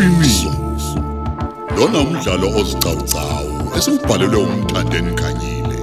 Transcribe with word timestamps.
iqiniso. 0.00 0.50
Lona 1.76 1.98
umdlalo 2.00 2.48
ozicawucawu 2.60 3.76
esibhalelwe 3.76 4.36
umthandeni 4.36 5.12
khanyile 5.14 5.78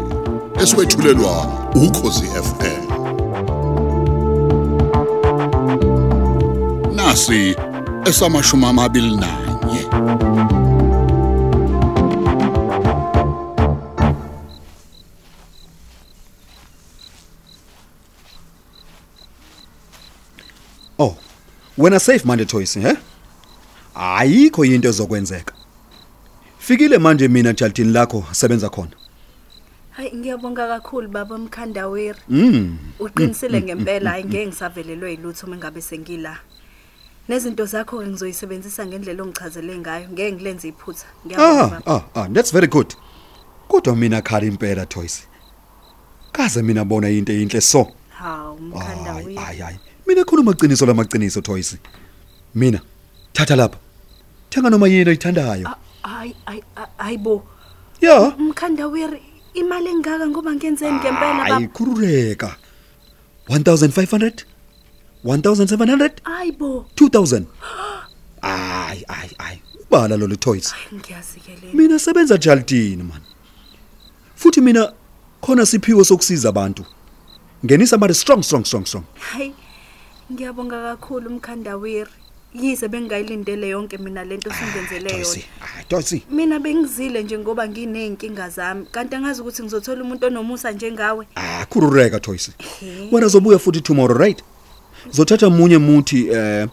eswetshulelwa 0.61 1.33
ukhosi 1.75 2.25
FM 2.47 2.83
nasi 6.95 7.55
esamashumi 8.05 8.65
amabili 8.65 9.15
nanye. 9.15 9.83
Oh, 20.99 21.15
wena 21.77 21.99
safe 21.99 22.25
manje 22.25 22.45
Joyce, 22.45 22.79
he? 22.81 22.97
Ayikho 23.99 24.65
into 24.65 24.87
ezokwenzeka. 24.89 25.53
Fikile 26.59 26.97
manje 26.97 27.27
mina 27.27 27.53
jaltini 27.53 27.91
lakho 27.93 28.23
sebenza 28.31 28.69
khona. 28.69 28.91
Hayi 29.91 30.11
ngiyabonga 30.15 30.67
kakhulu 30.67 31.07
baba 31.09 31.37
Mkhandawiri. 31.37 32.19
Mm. 32.29 32.77
Uqinisile 32.99 33.61
ngempela 33.61 34.09
hayi 34.09 34.23
ngeke 34.23 34.47
ngisavelelwe 34.47 35.11
yilutho 35.11 35.47
mengabe 35.47 35.81
sengila. 35.81 36.37
Nezinto 37.29 37.65
zakho 37.65 38.01
ngizoyisebenzisa 38.07 38.85
ngendlela 38.85 39.23
ongichazele 39.23 39.77
ngayo. 39.77 40.09
Ngeke 40.09 40.31
ngilenze 40.31 40.67
iphutha. 40.67 41.05
Ngiyabonga 41.25 41.63
Ah, 41.63 41.67
baba. 41.67 41.81
ah, 42.15 42.21
ah, 42.21 42.27
that's 42.29 42.51
very 42.53 42.67
good. 42.67 42.93
Kodwa 43.67 43.95
mina 43.95 44.21
khali 44.21 44.47
impela 44.47 44.85
Joyce. 44.85 45.23
Kaze 46.31 46.61
mina 46.61 46.85
bona 46.85 47.09
into 47.09 47.31
eyinhle 47.33 47.61
so. 47.61 47.87
Hawu 48.09 48.57
Hayi, 48.57 48.69
Mkhandawiri. 48.69 49.35
hayi, 49.35 49.59
hayi. 49.59 49.77
Mina 50.07 50.23
khuluma 50.23 50.51
iqiniso 50.51 50.85
lamaqiniso 50.85 51.41
Joyce. 51.41 51.77
Mina 52.55 52.81
thatha 53.33 53.55
lapha. 53.55 53.77
Thenga 54.49 54.69
noma 54.69 54.87
yini 54.87 55.09
oyithandayo. 55.09 55.67
Hayi 56.03 56.35
hayi 56.45 56.63
hayibo. 56.97 57.43
Yeah. 58.01 58.39
Mkhandawiri 58.39 59.21
imali 59.53 59.89
engaka 59.89 60.27
ngoba 60.27 60.53
ngenzeni 60.55 60.99
ngempela 60.99 61.45
baba. 61.49 61.67
khuruleka. 61.73 62.55
1500? 63.49 64.45
1700? 65.23 66.11
Hayibo. 66.23 66.85
2000. 66.95 67.45
Ay 68.41 69.03
ay 69.07 69.29
ay. 69.39 69.57
Ubala 69.83 70.17
lo 70.17 70.27
toys. 70.35 70.73
Ngiyazikelela. 70.93 71.73
Mina 71.73 71.99
sebenza 71.99 72.37
Jaltini 72.37 73.03
man. 73.03 73.21
Futhi 74.35 74.61
mina 74.61 74.93
khona 75.41 75.65
siphiwe 75.65 76.03
sokusiza 76.05 76.49
abantu. 76.49 76.85
Ngenisa 77.65 77.95
ama 77.95 78.13
strong 78.13 78.43
strong 78.43 78.65
strong 78.65 78.85
strong. 78.85 79.05
Hayi. 79.19 79.53
Ngiyabonga 80.31 80.81
kakhulu 80.81 81.29
Mkhandawiri. 81.29 82.11
Yize 82.53 82.87
bengayilindele 82.87 83.69
yonke 83.69 83.97
mina 83.97 84.23
lento 84.23 84.51
singenzele 84.51 85.09
yona. 85.09 85.23
Toys. 85.23 85.45
Ah, 85.61 85.83
Toys. 85.83 86.21
Mina 86.31 86.59
bengizile 86.59 87.23
nje 87.23 87.37
ngoba 87.37 87.67
ngineyinkinga 87.67 88.49
zami 88.49 88.85
kanti 88.91 89.15
angazi 89.15 89.41
ukuthi 89.41 89.63
ngizothola 89.63 90.03
umuntu 90.03 90.25
onomusa 90.25 90.71
njengawe. 90.71 91.27
Ah, 91.35 91.65
khuruleka 91.65 92.19
Toys. 92.19 92.51
Wena 93.11 93.27
zobuya 93.27 93.59
futhi 93.59 93.81
tomorrow 93.81 94.17
right? 94.17 94.43
Zothatha 95.11 95.49
munye 95.49 95.77
muthi 95.77 96.27
eh 96.27 96.67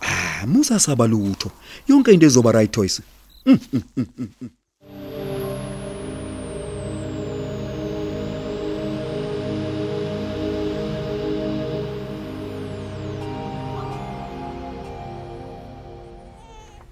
ah 0.00 0.46
musa 0.46 0.80
sabalutho. 0.80 1.50
Yonke 1.88 2.12
into 2.12 2.26
izoba 2.26 2.52
right 2.52 2.72
Toys. 2.72 3.02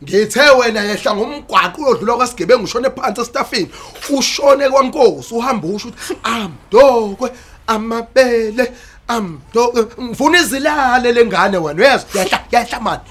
Ngithe 0.03 0.41
wena 0.59 0.81
yehla 0.81 1.15
ngomgwaqo 1.17 1.83
uyodlula 1.83 2.15
kwasigebengu 2.17 2.65
ushone 2.65 2.91
phansi 2.91 3.21
estafini 3.21 3.71
ushone 4.19 4.69
kwaNkosi 4.71 5.35
uhamba 5.35 5.69
usho 5.69 5.89
ukuthi 5.89 6.17
amdokwe 6.23 7.31
amabele 7.67 8.73
amdokwe 9.09 9.87
ngifuna 10.03 10.39
izilale 10.41 11.13
lengane 11.13 11.57
wena 11.59 11.81
uyezwa 11.83 12.21
yehla 12.21 12.39
yehla 12.53 12.81
manje 12.81 13.11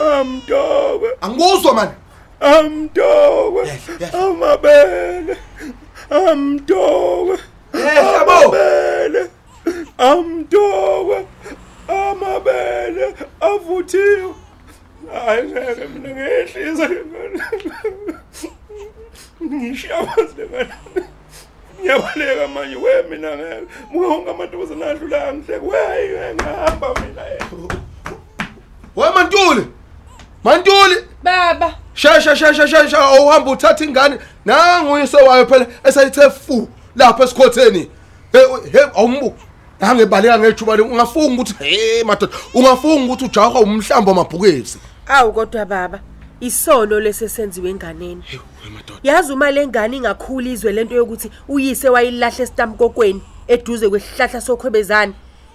Amdokwe, 0.00 1.08
angikuzwa 1.20 1.74
manje 1.74 1.94
amdokwe, 2.40 3.62
Yehla, 3.66 3.94
yehla. 4.00 4.18
amabele, 4.26 5.36
amdokwe, 6.10 7.36
Yehla 7.74 8.24
bo. 8.26 8.32
amabele, 8.32 9.22
amdokwe, 9.98 11.26
amabele, 12.42 13.14
avuthiwe. 13.40 14.34
Hayi 15.12 15.42
ngeke 15.42 15.86
mina 15.86 16.08
ngehlisa 16.08 16.88
ngishabaze 19.42 20.46
ngana. 20.50 20.76
Ngiyabaleka 21.80 22.48
manje 22.48 22.76
we 22.76 23.02
mina 23.10 23.36
ngeke. 23.36 23.66
Muka 23.90 24.30
amantombazana 24.30 24.86
adlula 24.86 25.34
ngihleke. 25.34 25.66
We 25.66 26.34
ngihamba 26.34 26.94
mina. 27.00 27.22
we 28.94 29.10
mantuli 29.10 29.66
mantuli 30.44 30.96
Baba, 31.22 31.74
shesha 31.94 32.36
shesha 32.36 32.68
shesha 32.68 33.20
uhamba 33.20 33.50
uthatha 33.50 33.84
ingane 33.84 34.18
nangu 34.44 34.92
uyise 34.92 35.16
wayo 35.16 35.46
phela 35.46 35.66
esayithe 35.84 36.30
fu 36.30 36.68
lapha 36.96 37.24
esikhotheni 37.24 37.90
he 38.32 38.38
he 38.72 38.80
awumbu 39.82 40.02
angebaleka 40.04 40.38
ngejuba 40.38 40.72
ungafunga 40.74 41.42
ukuthi 41.42 41.54
hey 41.58 42.04
madoda 42.04 42.32
ungafunga 42.54 43.04
ukuthi 43.04 43.24
ujaha 43.24 43.60
umhlambo 43.60 44.10
amabhukezi 44.10 44.78
awu 45.06 45.32
kodwa 45.32 45.66
baba, 45.66 46.00
isono 46.40 47.00
lesesenziwe 47.00 47.70
enganeni. 47.70 48.22
Yazi 49.02 49.32
uma 49.32 49.50
lengane 49.50 49.96
ingakhuli 49.96 50.52
izwe 50.52 50.72
lento 50.72 50.94
yokuthi 50.94 51.30
uyise 51.48 51.88
wayilahle 51.88 52.42
esitamkokweni 52.42 53.22
eduze 53.48 53.88
kwesihlahla 53.88 54.40
sokhwebezana. 54.40 55.12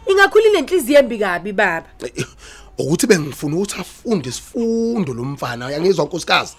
Ingakhuli 0.07 0.49
lenhliziyo 0.49 0.99
embi 0.99 1.17
kabi 1.17 1.53
baba. 1.53 1.87
ukuthi 2.77 3.07
bengifuna 3.07 3.55
ukuthi 3.55 3.75
afunde 3.79 4.29
isifundo 4.29 5.13
lo 5.13 5.23
mfana 5.23 5.67
uyangizwa 5.67 6.05
nkosikazi 6.05 6.55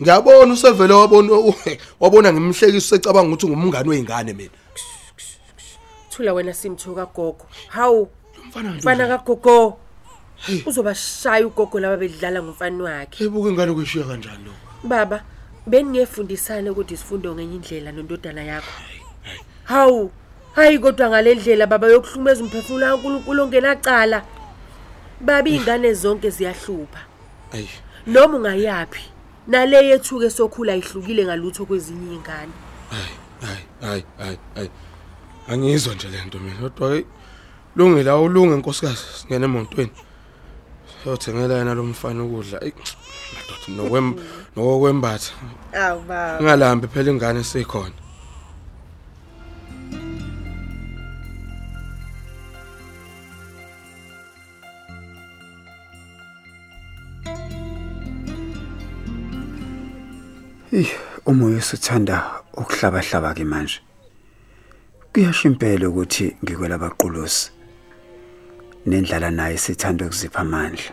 ngiyabona 0.00 0.52
usevele 0.52 0.94
wabona 0.94 1.54
wabona 2.00 2.32
ngimhlekisa 2.32 2.96
secabanga 2.96 3.34
ukuthi 3.34 3.46
ngumngane 3.46 3.88
weingane 3.88 4.32
mina 4.32 4.61
Thula 6.12 6.32
wena 6.34 6.52
simthuka 6.52 7.06
gogo. 7.06 7.46
Hawu, 7.68 8.08
mfana 8.78 9.08
kagogo. 9.08 9.78
Uzobashaya 10.66 11.46
ugogo 11.46 11.80
laba 11.80 11.96
bedlala 11.96 12.42
ngumfana 12.42 12.84
wakhe. 12.84 13.24
ebuka 13.24 13.48
ingane 13.48 13.72
kuyishiya 13.72 14.04
kanjani 14.04 14.44
lo 14.44 14.52
Baba, 14.84 15.24
beningefundisana 15.66 16.72
ukuthi 16.72 16.96
sifundo 16.96 17.34
ngenye 17.34 17.56
indlela 17.56 17.92
nondodana 17.92 18.42
yakho. 18.44 18.72
Hawu, 19.64 20.10
hayi 20.54 20.78
kodwa 20.78 21.08
ngalendlela 21.08 21.66
baba 21.66 21.86
yokuhlumeza 21.88 22.44
umphefumulo 22.44 22.86
kaNkuluNkulu 22.86 23.42
ongenacala. 23.42 24.22
Baba 25.20 25.48
ingane 25.48 25.94
zonke 25.94 26.30
ziyahlupha. 26.30 27.00
ayi 27.52 27.68
Noma 28.06 28.36
ungayapi, 28.36 29.00
nale 29.46 29.88
yethuke 29.88 30.30
sokhula 30.30 30.76
ihlukile 30.76 31.24
ngalutho 31.24 31.64
kwezinye 31.64 32.06
izingane. 32.06 32.52
hayi 32.90 33.64
hayi 33.80 34.04
hayi 34.18 34.38
hayi 34.54 34.70
angizwa 35.50 35.94
nje 35.94 36.08
lento 36.08 36.38
mina 36.38 36.60
kodwa 36.70 36.94
hey 36.94 37.04
lungile 37.76 38.10
awulunge 38.10 38.54
nkosikazi 38.56 39.02
singene 39.18 39.44
emotweni 39.44 39.92
sothengela 41.04 41.54
yena 41.58 41.74
lo 41.74 41.82
mfana 41.92 42.20
ukudla 42.24 42.58
ey 42.66 42.72
madoda 43.34 43.66
nokwem 43.76 44.06
nokwembatha 44.56 45.32
Awu 45.84 46.00
baba. 46.08 46.38
ingalambi 46.40 46.86
phela 46.92 47.10
ingane 47.10 47.42
sikhona 47.44 47.96
Ey, 60.78 60.88
umoya 61.30 61.58
usuthanda 61.62 62.16
ukuhlabahlaba 62.60 63.30
ke 63.36 63.44
manje. 63.52 63.78
Kuyasho 65.12 65.48
impela 65.48 65.88
ukuthi 65.88 66.36
ngikwela 66.42 66.78
baqulusi. 66.78 67.50
Nendlala 68.86 69.30
naye 69.30 69.58
sithanda 69.58 70.06
ukuzipha 70.06 70.40
amandla. 70.40 70.92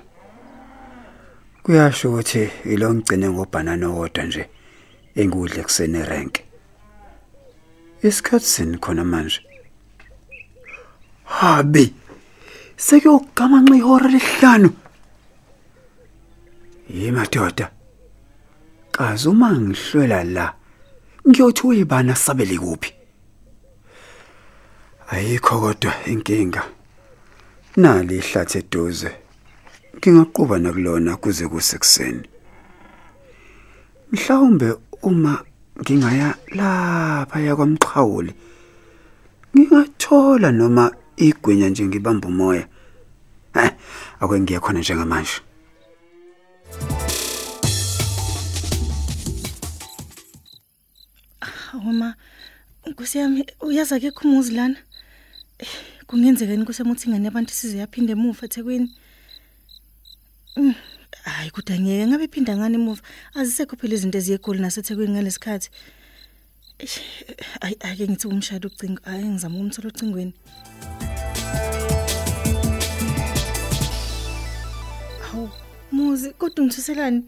Kuyasho 1.63 2.09
ukuthi 2.09 2.49
ilongcine 2.65 3.29
ngobhanana 3.29 3.87
owodwa 3.87 4.23
nje 4.23 4.43
engudle 5.15 5.63
kusene 5.63 6.03
rank. 6.05 6.35
Isikhathi 8.03 8.45
sini 8.45 8.77
khona 8.77 9.03
manje? 9.03 9.39
Habi. 11.23 11.93
Sekuyogamanxa 12.75 13.75
ihora 13.75 14.07
lesihlanu. 14.07 14.69
Yimadoda. 16.89 17.71
Kazi 18.91 19.29
uma 19.29 19.51
ngihlwela 19.51 20.23
la 20.23 20.53
ngiyothi 21.27 21.67
uyibana 21.67 22.15
sabele 22.15 22.57
kuphi? 22.57 22.98
Ayikho 25.11 25.59
kodwa 25.59 25.93
inkinga. 26.05 26.63
Nali 27.77 28.17
ihlathi 28.17 28.57
eduze. 28.57 29.11
ngingaqhuba 29.99 30.55
nakulona 30.59 31.17
kuze 31.17 31.47
kusekuseni 31.51 32.23
mhlawumbe 34.11 34.67
uma 35.03 35.33
ngingaya 35.81 36.29
lapha 36.57 37.37
yakwamqhawuli 37.47 38.31
ngingathola 39.53 40.51
noma 40.51 40.83
igwinya 41.17 41.67
nje 41.69 41.83
ngibamba 41.85 42.27
umoya 42.31 42.65
eh 43.55 43.71
akwengiye 44.21 44.59
khona 44.59 44.79
njengamanje 44.79 45.37
Uma 51.89 52.15
Nkosi 52.87 53.17
yami 53.17 53.45
uyazi 53.61 53.95
akekho 53.95 54.27
umuzi 54.27 54.51
lana. 54.53 54.77
Eh, 55.59 55.67
Kungenzeka 56.07 56.51
ni 56.55 56.63
Nkosi 56.63 56.81
yami 56.81 56.91
ukuthi 56.91 57.07
ingane 57.07 57.25
yabantu 57.25 57.53
size 57.53 57.77
yaphinde 57.77 58.11
emuva 58.13 58.45
eThekwini. 58.45 58.89
Mm, 60.55 60.73
Hayi 61.23 61.51
kodwa 61.51 61.75
ngeke 61.79 62.07
ngabe 62.07 62.23
iphinda 62.23 62.57
ngani 62.57 62.75
emuva. 62.75 63.01
Azisekho 63.35 63.75
phela 63.75 63.93
izinto 63.93 64.17
eziyegoli 64.17 64.59
naseThekwini 64.61 65.13
ngalesikhathi. 65.13 65.69
Eish, 66.79 66.99
Ayi 67.61 67.75
ake 67.79 68.07
ngithi 68.07 68.27
umshado 68.27 68.67
ucingo. 68.67 69.01
Hayi 69.03 69.25
ngizama 69.25 69.55
ukumthola 69.55 69.87
ocingweni. 69.87 70.33
Hawu, 75.27 75.49
muzi 75.91 76.31
kodwa 76.39 76.63
ungithuselani? 76.63 77.23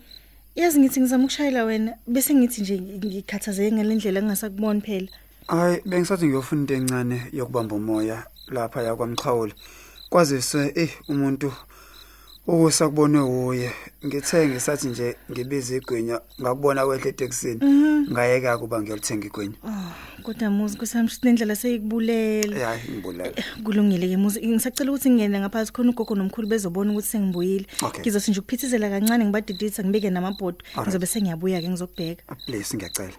Yazi 0.55 0.79
ngithi 0.79 0.99
ngizama 0.99 1.23
ukushayela 1.23 1.63
wena 1.63 1.97
bese 2.07 2.33
ngithi 2.33 2.61
nje 2.61 2.79
ngikhathazeke 2.79 3.75
ngalendlela 3.75 4.19
engasakuboni 4.19 4.81
phela. 4.81 5.11
Hayi 5.51 5.81
bengisathi 5.85 6.25
ngiyofuna 6.27 6.61
into 6.61 6.73
encane 6.73 7.17
yokubamba 7.33 7.75
umoya 7.75 8.17
lapha 8.55 8.81
yakwamqhawuli 8.87 9.53
kwazise 10.09 10.71
eh 10.75 10.91
umuntu 11.09 11.51
okusakubone 12.47 13.19
uye 13.19 13.69
ngithe 14.05 14.47
ngisathi 14.47 14.87
nje 14.87 15.07
ngibiza 15.31 15.75
igwinya 15.75 16.17
ngakubona 16.41 16.85
kwehle 16.85 17.09
etekisini 17.09 17.59
ngayeka 18.11 18.57
kuba 18.57 18.81
ngiyalithenga 18.81 19.27
igwinya 19.27 19.57
Oh, 19.63 20.23
kodwa 20.23 20.49
muzi 20.49 20.77
kusami 20.77 21.09
sinendlela 21.09 21.55
seyikubulela. 21.55 22.65
hayi 22.67 22.81
ngibulala 22.91 23.33
Kulungile 23.63 24.07
ke 24.09 24.17
muzi 24.17 24.39
ngisacela 24.47 24.91
ukuthi 24.91 25.09
ngingene 25.09 25.39
ngaphakathi 25.39 25.71
khona 25.73 25.89
ugogo 25.91 26.15
nomkhulu 26.15 26.47
bezobona 26.47 26.91
ukuthi 26.91 27.07
sengibuyile. 27.07 27.65
Okay. 27.81 28.01
Ngizothi 28.01 28.31
nje 28.31 28.39
ukuphithizela 28.39 28.89
kancane 28.89 29.25
ngibadidisa 29.25 29.83
ngibeke 29.83 30.09
namabhodo 30.09 30.57
Alright. 30.63 30.87
ngizobe 30.87 31.05
sengiyabuya 31.05 31.61
ke 31.61 31.69
ngizokubheka. 31.69 32.23
please 32.45 32.73
ngiyacela 32.77 33.13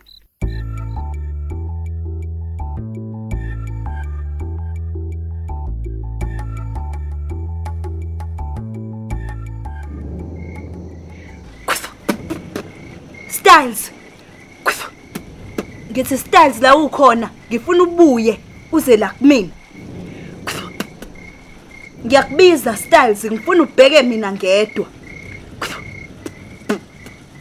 Styles. 13.32 13.90
Ngithi 15.90 16.19
Styles 16.19 16.61
la 16.61 16.76
ukhona, 16.76 17.31
ngifuna 17.50 17.82
ubuye 17.82 18.38
uze 18.73 18.96
la 18.96 19.08
kumina. 19.08 19.49
Ngiyakubiza 22.06 22.76
Styles, 22.76 23.25
ngifuna 23.25 23.62
ubheke 23.62 24.02
mina 24.02 24.32
ngedwa. 24.32 24.87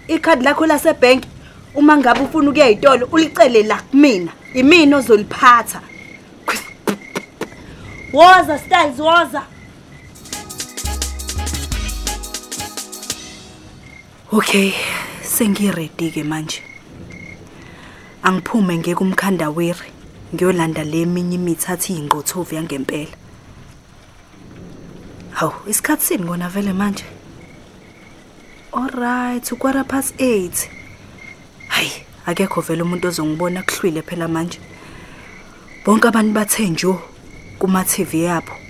Ikhadi 0.08 0.44
lakho 0.44 0.66
lasebhenki 0.66 1.28
uma 1.76 1.98
ngabe 1.98 2.20
ufuna 2.20 2.50
ukuya 2.50 2.70
ezitolo 2.70 3.08
ulicele 3.12 3.64
la 3.64 3.82
kumina. 3.82 4.32
Imina 4.54 4.98
ozoliphatha. 4.98 5.82
Woza 8.14 8.58
Styles, 8.60 9.00
woza. 9.00 9.42
Okay, 14.34 14.74
sengiready 15.32 16.12
ke 16.12 16.24
manje. 16.24 16.62
Angiphume 18.24 18.78
ngeke 18.78 19.00
umkhandawiri 19.00 19.90
ngiyolanda 20.34 20.84
le 20.84 21.02
eminye 21.02 21.36
imithi 21.36 21.72
athi 21.72 21.94
ingqothovu 21.96 22.56
yangempela. 22.56 23.16
Hawu, 25.32 25.54
isikhathi 25.68 26.06
sini 26.06 26.24
ngona 26.24 26.50
vele 26.50 26.74
manje? 26.74 27.06
Alright, 28.74 29.52
ukwara 29.52 29.84
past 29.84 30.20
8. 30.20 30.70
Hayi, 31.68 31.92
akekho 32.26 32.62
vele 32.62 32.84
umuntu 32.84 33.08
ozongibona 33.08 33.64
kuhlwile 33.64 34.02
phela 34.02 34.28
manje. 34.28 34.60
Bonke 35.86 36.08
abantu 36.08 36.34
bathe 36.34 36.70
njo 36.70 37.02
kuma 37.60 37.84
TV 37.84 38.24
yabo. 38.24 38.61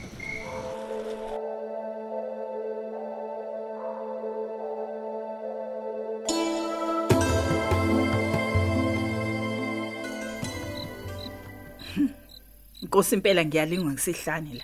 Inkosi 13.01 13.15
impela 13.15 13.45
ngiyalingwa 13.45 13.91
ngisihlane 13.91 14.53
la. 14.53 14.63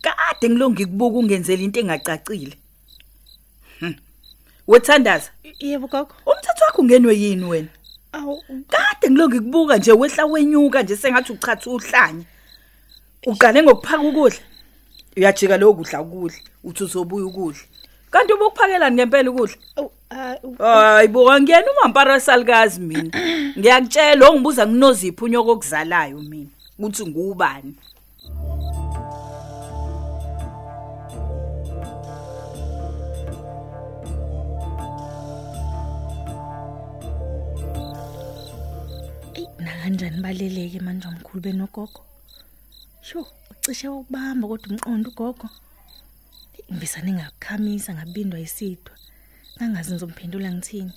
Kade 0.00 0.48
ngilongi 0.48 0.86
kubuka 0.86 1.18
ungenzela 1.18 1.62
into 1.62 1.80
engacacile. 1.80 2.56
Hm. 3.80 3.94
Wethandaza, 4.66 5.30
Yebo 5.58 5.86
gogo. 5.86 6.14
umthetho 6.26 6.64
wakho 6.64 6.82
ungenwe 6.82 7.14
yini 7.14 7.44
wena? 7.44 7.68
Awu 8.12 8.42
Kade 8.68 9.10
ngilongi 9.10 9.40
kubuka 9.40 9.76
nje 9.76 9.92
wehla 9.92 10.26
wenyuka 10.26 10.82
nje 10.82 10.96
sengathi 10.96 11.32
uchatha 11.32 11.70
uhlanya. 11.70 12.24
Uqale 13.26 13.62
ngokuphaka 13.62 14.02
ukudla. 14.02 14.38
Uyajika 15.16 15.56
lo 15.56 15.74
kudla 15.74 16.00
ukudla, 16.00 16.38
uthi 16.64 16.84
uzobuya 16.84 17.26
ukudla. 17.26 17.62
Kanti 18.10 18.32
ubukuphakelani 18.32 18.96
ngempela 18.96 19.30
ukudla? 19.30 19.56
Hayi 20.58 21.08
bo 21.08 21.40
ngiyena 21.40 21.66
umampara 21.72 22.20
salikazi 22.20 22.80
mina. 22.80 23.10
Ngiyakutshela 23.58 24.28
ongibuza 24.28 24.66
kunoziphi 24.66 25.24
unyoko 25.24 25.52
okuzalayo 25.52 26.18
mina. 26.18 26.50
Uthi 26.82 27.02
ngubani? 27.06 27.72
eyi 39.34 39.46
nakanjani 39.64 40.18
baleleke 40.24 40.80
manje 40.86 41.06
omkhulu 41.08 41.40
benogogo. 41.42 42.00
Sho, 43.06 43.26
ucishe 43.50 43.88
ukubamba 43.88 44.48
kodwa 44.48 44.68
umqondo 44.70 45.10
ugogo. 45.10 45.48
Ngisane 46.74 47.12
ngakukhamisa 47.12 47.94
ngabindwa 47.94 48.40
isidwa. 48.46 48.94
Ngangazi 49.56 49.90
ngizomphendula 49.92 50.48
ngithini. 50.52 50.92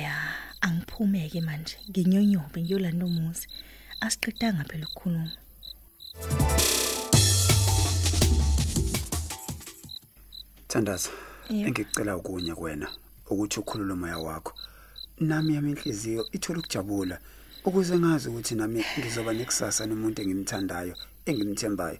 Ya, 0.00 0.14
angiphumeke 0.60 1.40
manje. 1.40 1.76
Nginyonyobe 1.90 2.58
ngiyolanda 2.62 3.04
umuzi. 3.06 3.46
Asiqedanga 4.00 4.64
phela 4.64 4.86
ukukhuluma. 4.86 5.30
Thandaza 10.68 11.10
Yebo. 11.50 11.68
engikucela 11.68 12.16
ukunye 12.16 12.54
kuwena 12.54 12.88
ukuthi 13.30 13.60
ukhulule 13.60 13.92
umoya 13.92 14.18
wakho 14.18 14.52
nami 15.20 15.54
yami 15.54 15.70
inhliziyo 15.70 16.22
ithola 16.32 16.58
ukujabula 16.58 17.18
ukuze 17.64 17.98
ngazi 17.98 18.28
ukuthi 18.28 18.54
nami 18.54 18.84
ngizoba 18.98 19.32
nekusasa 19.32 19.86
nomuntu 19.86 20.22
engimthandayo 20.22 20.94
engimthembayo 21.28 21.98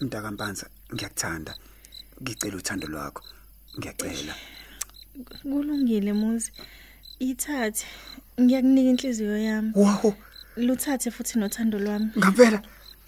mntakampanza 0.00 0.66
ngiyakuthanda 0.94 1.52
ngicela 2.22 2.56
uthando 2.56 2.86
lwakho 2.92 3.22
ngiyacela 3.78 4.34
Kulungile 5.42 6.12
muzi. 6.12 6.52
Ithathe. 7.18 7.84
Ngiyakunika 8.40 8.90
inhliziyo 8.90 9.38
yami. 9.38 9.72
wow 9.74 10.14
Luthathe 10.66 11.10
futhi 11.10 11.38
nothando 11.38 11.78
lwami. 11.78 12.10
ngampela 12.18 12.60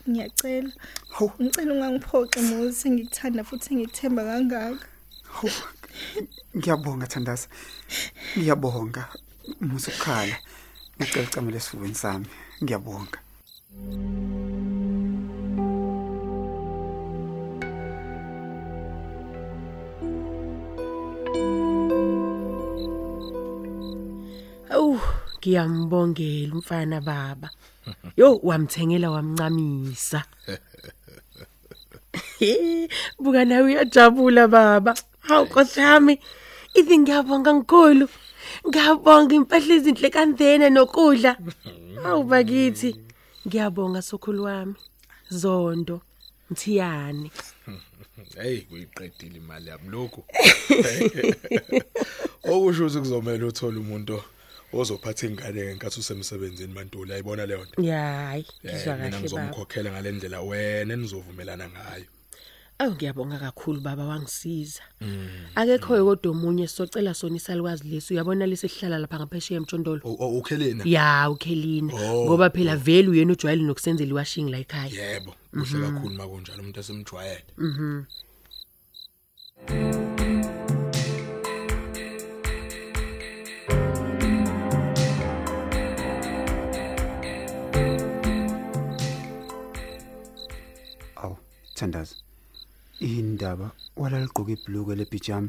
Ngiyacela. 0.08 0.70
Hawu. 1.14 1.32
Ngicela 1.40 1.72
ungangiphoqi 1.74 2.40
muzi 2.40 2.72
sengikuthanda 2.80 3.44
futhi 3.44 3.74
ngikuthemba 3.74 4.22
kangaka. 4.24 4.86
hawu, 5.36 5.50
ngiyabonga 6.56 7.06
thandaza 7.06 7.46
ngiyabonga 8.38 9.02
musa 9.60 9.90
ukukhala 9.90 10.36
ngicela 10.98 11.26
ucamele 11.28 11.56
esifubeni 11.58 11.94
sami 11.94 12.26
ngiyabonga 12.62 13.18
Awu, 13.70 14.39
ngiyambongela 25.40 26.52
umfana 26.54 27.00
baba. 27.00 27.50
Yo, 28.16 28.40
wamthengela 28.42 29.10
wamncamisa. 29.10 30.24
Buka 33.18 33.44
nawe 33.44 33.62
uyajabula 33.62 34.48
baba. 34.48 34.94
Hawu 35.20 35.46
Nkosi 35.46 35.80
yami. 35.80 36.20
Ithi 36.74 36.98
ngiyabonga 36.98 37.52
nkulu. 37.52 38.08
Ngiyabonga 38.68 39.34
impahla 39.34 39.74
ezinhle 39.74 40.10
kanzena 40.10 40.70
nokudla. 40.70 41.36
Hawu 42.02 42.24
bakithi. 42.24 43.00
Ngiyabonga 43.46 44.02
sokhulu 44.02 44.44
wami. 44.44 44.74
Zondo. 45.30 46.00
Mthiyane. 46.50 47.30
hey 48.36 48.60
kuyiqedile 48.60 49.36
imali 49.36 49.68
yami 49.68 49.88
lokho 49.88 50.24
okusho 52.50 52.86
ukuthi 52.86 52.98
kuzomela 52.98 53.46
uthole 53.46 53.78
umuntu 53.78 54.22
ozophatha 54.72 55.26
ingane 55.26 55.60
ngenkathi 55.64 56.00
usemsebenzini 56.00 56.72
mantula 56.74 57.14
ayibona 57.14 57.46
leyo 57.46 57.64
nto 57.64 57.82
Yayi, 57.82 58.44
Eh, 58.64 58.74
ngizwa 58.74 58.96
mina 58.96 59.10
kahle 59.10 59.10
baba. 59.10 59.20
ngizomkhokhela 59.20 59.90
ngalendlela 59.92 60.40
wena 60.42 60.96
nizovumelana 60.96 61.68
ngayo 61.68 62.04
Awu 62.80 62.94
ngiyabonga 62.94 63.38
kakhulu 63.38 63.80
baba 63.80 64.04
wangisiza. 64.06 64.80
Akekho 65.54 66.00
kodwa 66.04 66.30
omunye 66.32 66.66
sicela 66.66 67.12
sona 67.14 67.36
isalukazi 67.36 67.84
lesi 67.88 68.14
uyabona 68.14 68.46
lesihlala 68.48 68.96
lapha 68.98 69.18
ngaphesheya 69.20 69.60
emtshondolo. 69.60 70.00
O- 70.04 70.16
o- 70.16 70.38
ukhelina 70.40 70.84
Ya, 70.88 71.28
ukhelina. 71.30 71.92
Oh. 71.92 72.24
Ngoba 72.24 72.48
phela 72.50 72.76
vele 72.76 73.08
uyena 73.12 73.32
ujwayele 73.36 73.62
nokusenzela 73.68 74.10
iwashing 74.10 74.48
la 74.50 74.58
ekhaya. 74.64 74.88
yebo 75.12 75.34
kuhle 75.52 75.76
kakhulu 75.92 76.14
makunjalo 76.16 76.60
umuntu 76.62 76.80
esimjwayele 76.80 77.44
Mhm. 77.58 78.04
Aw, 91.80 91.86
Thandaza. 91.86 92.14
Indaba 93.00 93.70
walaliqoka 93.96 94.52
ibhuluke 94.52 94.94
lepijama 94.94 95.48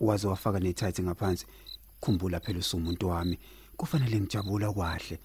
waze 0.00 0.26
wafaka 0.26 0.60
netight 0.60 1.00
ngaphansi. 1.00 1.46
Khumbula 2.00 2.40
phela 2.40 2.58
usumuntu 2.58 3.08
wami. 3.08 3.38
Kufanele 3.76 4.20
ngijabula 4.20 4.72
kwahle. 4.72 5.18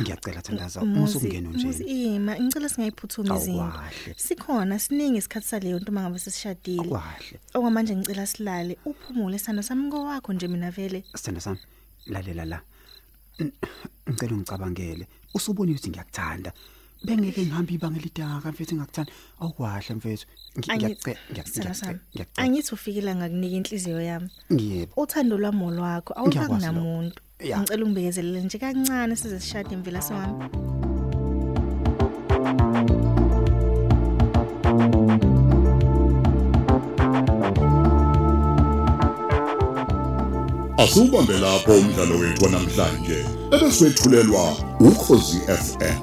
Ngiyacela 0.00 0.42
Thandaza, 0.42 0.84
musukungena 0.84 1.50
nje. 1.50 1.66
Musima, 1.66 2.40
ngicela 2.40 2.68
singayiphuthumi 2.68 3.36
izinto. 3.36 3.72
Sikhona 4.16 4.78
siningi 4.78 5.18
isikhathi 5.18 5.46
saleyo 5.46 5.78
nto 5.78 5.92
mangabe 5.92 6.18
sesishadile. 6.18 6.98
Okwamanje 7.54 7.96
ngicela 7.96 8.26
silale 8.26 8.78
uphumule 8.84 9.38
sano 9.38 9.62
sami 9.62 9.84
ngowakho 9.84 10.32
nje 10.32 10.48
mina 10.48 10.70
vele. 10.70 11.04
Sithanda 11.14 11.40
sami, 11.40 11.58
lalela 12.06 12.44
la. 12.44 12.62
Ngicela 14.08 14.34
ungicabangele. 14.34 15.06
Usubona 15.34 15.72
ukuthi 15.72 15.90
ngiyakuthanda. 15.90 16.52
Bengeke 17.04 17.40
ngihambe 17.42 17.72
ibanga 17.74 17.98
elidaka 18.00 18.52
mfethu 18.52 18.74
ngikuthanda. 18.76 19.12
Awukwahle 19.40 19.94
mfethu. 19.94 20.26
Ngi- 20.58 20.70
Ngiyacela, 20.76 21.16
Sithando 21.44 21.74
sami. 21.74 21.98
ngiyacela, 21.98 22.00
ngiyacela. 22.12 22.42
Angithi 22.42 22.70
ufikile 22.74 23.10
ngakunika 23.14 23.56
inhliziyo 23.56 24.00
yami. 24.10 24.28
Ngiyebo. 24.52 24.92
Uthando 25.02 25.34
lwami 25.38 25.62
olwakho 25.68 26.10
Ngiyakwazi 26.12 26.38
awukaku 26.38 26.54
lokho. 26.54 26.66
namuntu. 26.66 27.18
Ya. 27.50 27.56
Ngicela 27.60 27.84
ungibekezelele 27.84 28.40
nje 28.44 28.58
kancane 28.58 29.16
size 29.16 29.40
sishade 29.40 29.72
imvela 29.74 30.00
sewami. 30.02 30.36
Asubambe 40.78 41.38
lapho 41.38 41.72
umdlalo 41.72 42.14
wethu 42.18 42.48
namhlanje 42.48 43.18
ebeswetshulelwa 43.54 44.44
ukhozi 44.80 45.38
FM 45.64 45.98